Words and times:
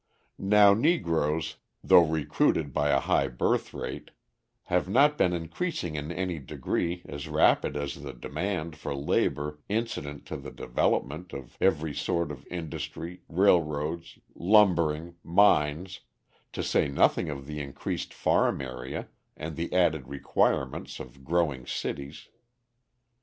Now 0.39 0.73
Negroes, 0.73 1.57
though 1.83 2.03
recruited 2.03 2.73
by 2.73 2.89
a 2.89 2.99
high 2.99 3.27
birth 3.27 3.71
rate, 3.71 4.09
have 4.63 4.89
not 4.89 5.15
been 5.15 5.31
increasing 5.31 5.93
in 5.93 6.11
any 6.11 6.39
degree 6.39 7.03
as 7.07 7.27
rapidly 7.27 7.81
as 7.83 8.01
the 8.01 8.11
demand 8.11 8.75
for 8.77 8.95
labour 8.95 9.59
incident 9.69 10.25
to 10.25 10.37
the 10.37 10.49
development 10.49 11.33
of 11.33 11.55
every 11.61 11.93
sort 11.93 12.31
of 12.31 12.47
industry, 12.47 13.21
railroads, 13.29 14.17
lumbering, 14.33 15.17
mines, 15.23 15.99
to 16.53 16.63
say 16.63 16.87
nothing 16.87 17.29
of 17.29 17.45
the 17.45 17.59
increased 17.59 18.11
farm 18.11 18.59
area 18.59 19.07
and 19.37 19.55
the 19.55 19.71
added 19.71 20.07
requirements 20.07 20.99
of 20.99 21.23
growing 21.23 21.67
cities. 21.67 22.27